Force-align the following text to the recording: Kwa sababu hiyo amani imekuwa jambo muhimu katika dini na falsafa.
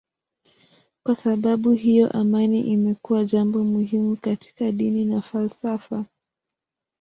Kwa 1.03 1.15
sababu 1.15 1.71
hiyo 1.71 2.11
amani 2.11 2.61
imekuwa 2.61 3.23
jambo 3.25 3.63
muhimu 3.63 4.15
katika 4.15 4.71
dini 4.71 5.05
na 5.05 5.21
falsafa. 5.21 6.05